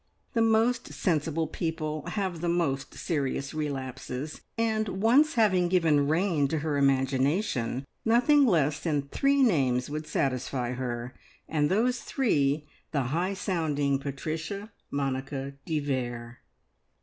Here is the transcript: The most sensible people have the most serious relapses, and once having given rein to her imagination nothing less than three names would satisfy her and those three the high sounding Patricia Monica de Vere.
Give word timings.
The 0.33 0.41
most 0.41 0.91
sensible 0.95 1.45
people 1.45 2.07
have 2.07 2.41
the 2.41 2.49
most 2.49 2.95
serious 2.95 3.53
relapses, 3.53 4.41
and 4.57 4.87
once 4.89 5.35
having 5.35 5.69
given 5.69 6.07
rein 6.07 6.47
to 6.47 6.57
her 6.61 6.79
imagination 6.79 7.85
nothing 8.03 8.47
less 8.47 8.79
than 8.79 9.03
three 9.09 9.43
names 9.43 9.91
would 9.91 10.07
satisfy 10.07 10.71
her 10.71 11.13
and 11.47 11.69
those 11.69 11.99
three 11.99 12.65
the 12.91 13.09
high 13.13 13.35
sounding 13.35 13.99
Patricia 13.99 14.71
Monica 14.89 15.53
de 15.67 15.77
Vere. 15.79 16.39